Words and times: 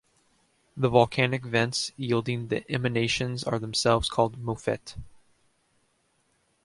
The 0.75 0.89
volcanic 0.89 1.43
vents 1.45 1.91
yielding 1.95 2.47
the 2.47 2.65
emanations 2.71 3.43
are 3.43 3.59
themselves 3.59 4.09
called 4.09 4.35
mofette. 4.43 4.95